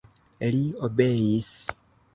Li 0.55 0.63
obeis. 0.89 1.53